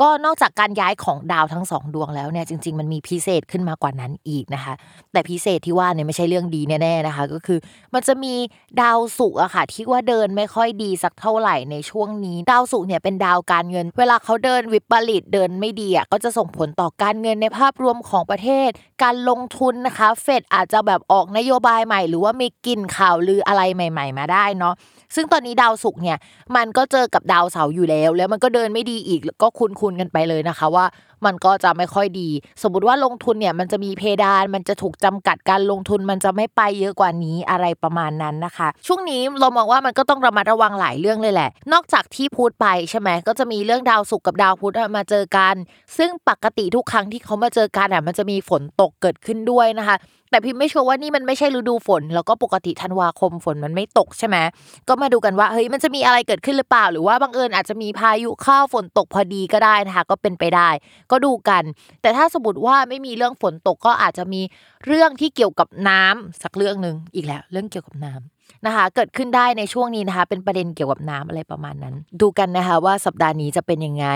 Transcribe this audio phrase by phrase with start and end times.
[0.00, 4.74] ก็นอกจากการย้ายของดาวทั้งสองดวงแล้วเนี่ยจริง ๆ มันมีพิเศษขึ้นมากว่านั้นอีกนะคะ
[5.12, 7.58] แต่พิเศษที่ว่าเนี่ยไม่ใช่เรื่องดีแน่ๆนะคะ ก็คือ
[7.94, 8.34] มันจะมี
[8.82, 18.70] ดาวศุกร์อะค่ะ ที่ว่าเดินไม่ค่อยดีสักเท่าไหร่ในช่วงนี้ ดาวศุกร์เนี่ยเป็นดาวการเงิน เวลาเขาเดินวิปริตเดินไม่ดีอะก็จะส่งผลต่อการเงินในภาพรวมของประเทศ
[19.02, 24.74] การลงทุนนะคะ เฟดอาจจะแบบออกนโยบายใหม่ หรือว่ามีกลิ่นข่าวลืออะไรใหม่ ๆ มาได้เนาะ
[25.14, 26.18] ซึ่งตอนนี้ดาวศุกร์เนี่ย
[26.56, 30.86] มันก็เจอกับดาวเสาร์อยู่แล้ว แล้วมันก็เดินไม่ดีอีกก็คุ้นๆกันไปเลยนะคะว่า
[31.26, 32.28] มันก็จะไม่ค่อยดี
[32.62, 45.54] สมมติว่าลงทุนเนี่ยมันจะมีเพดาน มันจะถูกจำกัดการลงทุนมันจะไม่ไปเยอะกว่านี้อะไรประมาณนั้นนะคะ ช่วงนี้เรามองว่ามันก็ต้องระมัดระวังหลายเรื่องเลยแหละ นอกจากที่พูดไปใช่ไหมก็จะมีเรื่องดาวศุกร์กับดาวพุธมาเจอกัน
[45.98, 49.96] ซึ่งปกติทุกครั้งที่เขามาเจอกันอะมันจะมีฝนตกเกิดขึ้นด้วยนะคะ
[50.30, 54.36] แต่พิมไม่ชัวร์ว่านี่มันไม่ใช่ฤดูฝน แล้วก็ปกติธันวาคมฝนมันไม่ตกใช่ไหม
[54.88, 60.68] ก็มาดูกันว่าเฮ้ยมันจะมีอะไรเกิดขึ้นหรือเปล่า หรือว่าบังเอิญอาจจะมีพายุเข้าฝนตกพอดีก็ได้นะคะก็เป็นไปได้
[61.10, 61.62] ก็ดูกัน
[62.02, 64.40] แต่ถ้าสมมติว่าไม่มีเรื่องฝนตกก็อาจจะมี
[64.86, 74.06] เรื่องที่เกี่ยวกับน้ำสักเรื่องหนึ่งอีกแล้ว เรื่องเกี่ยวกับน้ำ นะคะ เกิดขึ้นได้ในช่วงนี้นะคะ เป็นประเด็นเกี่ยวกับน้ำอะไรประมาณนั้น ดูกันนะคะว่าสัปดาห์นี้จะเป็นยังไง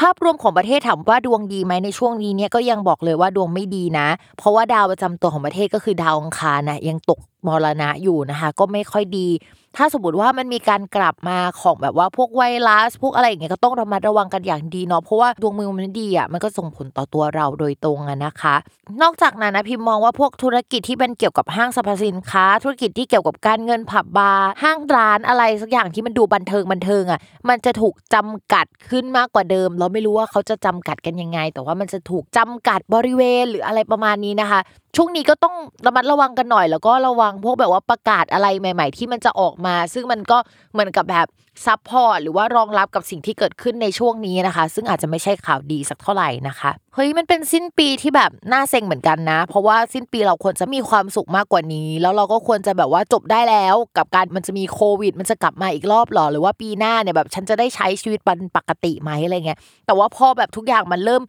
[0.00, 4.08] ภาพรวมของประเทศถามว่าดวงดีไหมในช่วงนี้เนี่ยก็ยังบอกเลยว่าดวงไม่ดีนะ
[4.38, 9.28] เพราะว่าดาวประจำตัวของประเทศก็คือดาวอังคารนะยังตกมรณะอยู่นะคะ ก็ไม่ค่อยดี
[9.76, 18.54] ถ้าสมมติว่ามันมีการกลับมาของแบบว่าพวกไวรัสพวกอะไรอย่างเงี้ยก็ต้องระมัดระวังกันอย่างดีเนาะเพราะว่าดวงมือมันดีอะมันก็ส่งผลต่อตัวเราโดยตรงอะนะคะ
[19.02, 34.60] นอกจากนั้นนะพิมมองว่าพวกธุรกิจที่เป็นเกี่ยวกับห้างสรรพสินค้า ธุรกิจที่เกี่ยวกับการเงินผับบาร์ห้างร้านอะไรสักอย่างที่มันดูบันเทิงบันเทิงอะมันจะถูกจำกัดขึ้นมากกว่าเดิม เราไม่รู้ว่าเขาจะจำกัดกันยังไง แต่ว่ามันจะถูกจำกัดบริเวณหรืออะไรประมาณนี้นะคะ
[34.96, 35.56] ช่วงนี้ก็ต้อง
[35.86, 40.38] ระมัดระวังกันหน่อย แล้วก็ระวังพวกแบบว่าประกาศอะไรใหม่ ๆ ที่มันจะออกมา ซึ่งมันก็
[40.72, 41.26] เหมือนกับแบบ
[41.64, 61.22] ซับพอร์ตหรือว่ารองรับกับสิ่งที่เกิดขึ้นในช่วงนี้นะคะ ซึ่งอาจจะไม่ใช่ข่าวดีสักเท่าไหร่นะคะเฮ้ยมันเป็นสิ้นปีที่แบบน่าเซ็งเหมือนกันนะ เพราะว่าสิ้นปีเราควรจะมีความสุขมากกว่านี้ แล้วเราก็ควรจะแบบว่าจบได้แล้ว กับการมันจะมีโควิด มันจะกลับมาอีกรอบหรอหรือว่าปีหน้าเนี่ยแบบฉันจะได้ใช้ชีวิตป็นปกติไหมอะไรเงี้ยแต่ว่าพอแบบทุกอย่างมันเริ่ม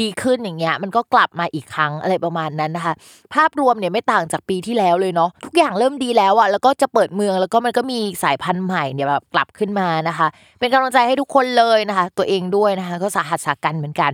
[0.00, 2.94] ดีขึ้นอย่างเงี้ยมันก็กลับมาอีกครั้งอะไรประมาณนั้นนะคะ
[3.34, 10.26] ภาพรวมเนี่ยไม่ต่างจากปีที่แล้วเลยเนาะทุกอย่างเริ่มดีแล้วอะแล้วก็จะเปิดเมืองแล้วก็มันก็มีสายพันธุ์ใหม่เนี่ยแบบกลับขึ้นมานะคะ
[10.58, 14.12] เป็นกำลังใจให้ทุกคนเลยนะคะ ตัวเองด้วยนะคะ ก็สาหัสสากันเหมือนกัน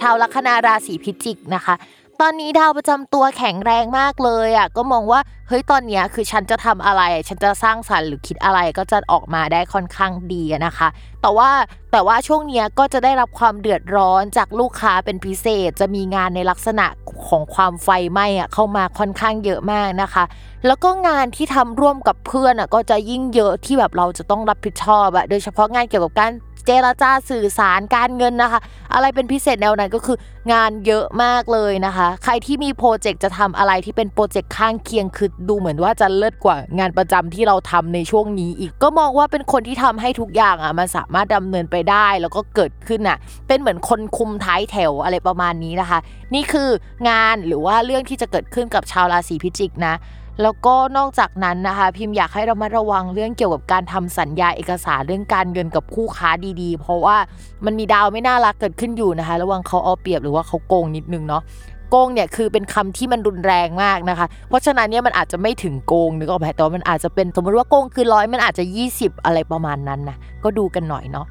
[0.00, 1.74] ชาวลัคนาราศีพิจิกนะคะ
[2.22, 10.88] ตอนนี้ดาวประจำตัวแข็งแรงมากเลยอะก็มองว่าเฮ้ยตอนเนี้ยคือฉันจะทำอะไร ฉันจะสร้างสรรค์หรือคิดอะไรก็จะออกมาได้ค่อนข้างดีนะคะ
[11.22, 11.50] แต่ว่า
[11.92, 16.86] แต่ว่าช่วงเนี้ยก็จะได้รับความเดือดร้อนจากลูกค้าเป็นพิเศษ จะมีงานในลักษณะ
[17.28, 20.24] ของความไฟไหม้อะเข้ามาค่อนข้างเยอะมากนะคะ
[20.66, 26.32] แล้วก็งานที่ทำร่วมกับเพื่อนอะก็จะยิ่งเยอะที่แบบเราจะต้องรับผิดชอบอะโดยเฉพาะงานเกี่ยวกับการ
[26.66, 28.60] เจรจาสื่อสารการเงินนะคะ
[28.94, 30.16] อะไรเป็นพิเศษแนวนั้นก็คือ
[30.52, 43.18] งานเยอะมากเลยนะคะ ใครที่มีโปรเจกต์จะทำอะไรที่เป็นโปรเจกต์ข้างเคียงคือดูเหมือนว่าจะเลิศกว่างานประจำที่เราทำในช่วงนี้อีก ก็มองว่าเป็นคนที่ทำให้ทุกอย่างอะมันสามารถดำเนินไปได้แล้วก็เกิดขึ้นอะ
[43.48, 45.98] เป็นเหมือนคนคุมท้ายแถวอะไรประมาณนี้นะคะ
[46.34, 46.68] นี่คือ
[47.08, 49.94] งานหรือว่าเรื่องที่จะเกิดขึ้นกับชาวราศีพิจิกนะ
[50.42, 56.30] แล้วก็นอกจากนั้นนะคะ พิมพ์อยากให้เรามาระวังเรื่องเกี่ยวกับการทำสัญญาเอกสารเรื่องการเงินกับคู่ค้า
[56.60, 57.16] ดีๆ เพราะว่า
[57.64, 61.42] มันมีดาวไม่น่ารักเกิดขึ้นอยู่นะคะ ระวังเขาเอาเปรียบหรือว่าเขาโกงนิดนึงเนาะ
[61.90, 68.64] โกงเนี่ยคือเป็นคำที่มันรุนแรงมากนะคะ เพราะฉะนั้นเนี่ยมันอาจจะไม่ถึงโกงนึกออกไหมแต่ว่ามันอาจจะเป็นสมมติว่าโกงคือร้อยมันอาจจะ
[68.94, 71.26] 20 อะไรประมาณนั้นนะก็ดูกันหน่อยเนาะ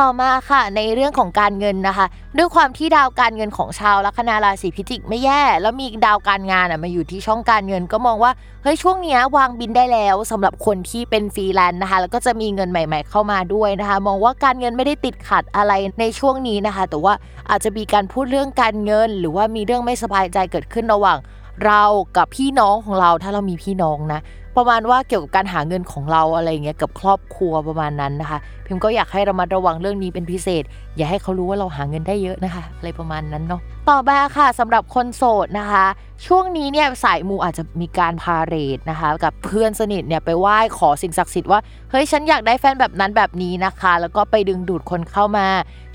[0.00, 2.06] ต่อมาค่ะในเรื่องของการเงินนะคะ
[2.38, 8.32] ด้วยความที่ดาวการเงินของชาวลัคนาราศีพิจิกไม่แย่ แล้วมีดาวการงานอะมาอยู่ที่ช่องการเงินก็มองว่า
[8.62, 17.14] เฮ้ยช่วงนี้วางบินได้แล้วสำหรับคนที่เป็นฟรีแลนซ์นะคะ แล้วก็จะมีเงินใหม่ ๆ เข้ามาด้วยนะคะ มองว่าการเงินไม่ได้ติดขัดอะไรในช่วงนี้นะคะ แต่ว่า
[17.50, 21.18] อาจจะมีการพูดเรื่องการเงิน หรือว่ามีเรื่องไม่สบายใจเกิดขึ้นระหว่าง
[21.64, 21.82] เรา
[22.16, 24.20] กับพี่น้องของเราถ้าเรามีพี่น้องนะ
[24.56, 30.62] ประมาณว่าเกี่ยวกับการหาเงินของเราอะไรเงี้ยกับครอบครัวประมาณนั้นนะคะ พิมก็อยากให้เรามาระวังเรื่องนี้เป็นพิเศษ
[30.96, 35.86] อย่าให้เขารู้ว่าเราหาเงินได้เยอะนะคะ อะไรประมาณนั้นเนาะต่อมาค่ะสำหรับคนโสดนะคะ
[36.26, 41.60] ช่วงนี้เนี่ยสายมูอาจจะมีการพาเรดนะคะ กับเพื่อนสนิทเนี่ยไปไหว้ขอสิ่งศักดิ์สิทธิ์ว่า
[41.90, 45.46] เฮ้ยฉันอยากได้แฟนแบบนั้นแบบนี้นะคะ แล้วก็ไปดึงดูดคนเข้ามา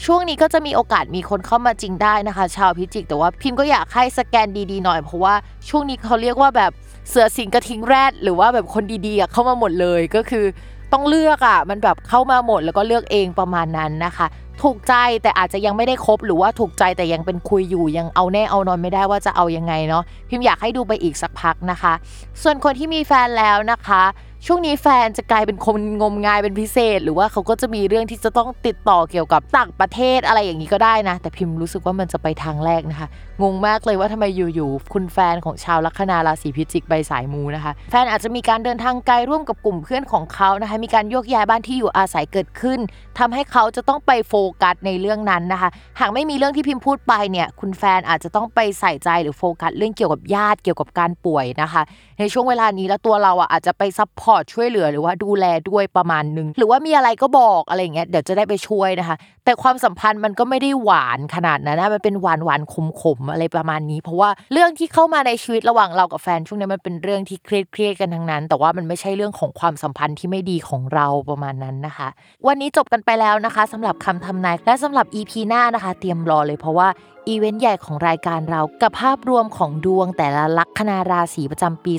[0.05, 5.35] ช่วงนี้ก็จะมีโอกาสมีคนเข้ามาจริงได้นะคะ ชาวพิจิก แต่ว่าพิมก็อยากให้สแกนดีๆหน่อยเพราะว่า
[5.69, 6.71] ช่วงนี้เขาเรียกว่าแบบ
[7.09, 10.45] เสือสิงกระทิงแรดหรือว่าแบบคนดีๆเข้ามาหมดเลยก็คือ
[10.93, 14.27] ต้องเลือกอะมันแบบเข้ามาหมดแล้วก็เลือกเองประมาณนั้นนะคะ
[14.61, 14.93] ถูกใจ
[15.23, 21.93] แต่อาจจะยังไม่ได้คบหรือว่าถูกใจแต่ยังเป็นคุยอยู่ยังเอาแน่เอานอนไม่ได้ว่าจะเอายังไงเนาะพิมอยากให้ดูไปอีกสักพักนะคะ
[22.41, 24.03] ส่วนคนที่มีแฟนแล้วนะคะ
[24.47, 33.07] ช่วงนี้แฟนจะกลายเป็นคนงมงายเป็นพิเศษ หรือว่าเขาก็จะมีเรื่องที่จะต้องติดต่อเกี่ยวกับต่างประเทศอะไรอย่างนี้ก็ได้นะ แต่พิมรู้สึกว่ามันจะไปทางแรกนะคะ
[33.41, 34.25] งงมากเลยว่าทำไม
[34.55, 42.79] อยู่ๆคุณแฟนของชาวลัคนาราศีพิจิกไปสายมูนะคะ แฟนอาจจะมีการเดินทางไกลร่วมกับกลุ่มเพื่อนของเขานะคะ มีการโยกย้ายบ้านที่อยู่อาศัยเกิดขึ้น
[43.19, 45.69] ทำให้เขาจะต้องไปโฟกัสในเรื่องนั้นนะคะ
[45.99, 51.81] หากไม่มีเรื่องที่พิมพ์พูดไปเนี่ยคุณแฟนอาจจะต้องไปใส่ใจหรือโฟกัสเรื่องเกี่ยวกับญาติเกี่ยวกับการป่วยนะคะ
[52.19, 72.07] ในช่วงเวลานี้แล้วตัวเราอะอาจจะไป support ช่วยเหลือหรือว่าดูแลด้วยประมาณนึง หรือว่ามีอะไรก็บอกอะไรเงี้ยเดี๋ยวจะได้ไปช่วยนะคะ แต่ความสัมพันธ์มันก็ไม่ได้หวานขนาดนั้นนะมันเป็นหวานหวานขมขมอะไรประมาณนี้ เพราะว่าเรื่องที่เข้ามาในชีวิตระหว่างเรากับแฟนช่วงนี้มันเป็นเรื่องที่เครียดเครียดกันทั้งนั้น แต่ว่ามันไม่ใช่เรื่องของความสัมพันธ์ที่ไม่ดีของเราประมาณนั้นนะคะ
[72.47, 76.87] วันนี้จบกันไปแล้วนะคะสำหรับคำทำนายและสำหรับ EP หน้านะคะ เตรียมรอเลยเพราะว่า
[77.29, 81.93] อีเวนต์ใหญ่ของรายการเรากับภาพรวมของดวงแต่ละลัคนาราศีประจำปี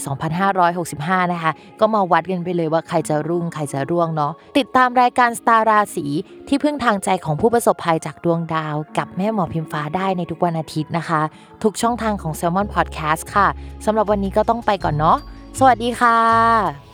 [0.65, 6.07] 2565 นะคะ ก็มาวัดกันไปเลยว่าใครจะรุ่งใครจะร่วงเนาะติดตามรายการสตาราศี
[6.49, 11.21] ที่พึ่งทางใจของผู้ประสบภัยจากดวงดาว กับแม่หมอพิมฟ้าได้ในทุกวันอาทิตย์นะคะ
[11.63, 13.47] ทุกช่องทางของ Salmon Podcast ค่ะ
[13.85, 15.19] สำหรับวันนี้ก็ต้องไปก่อนเนาะ
[15.59, 16.86] สวัสดีค่ะ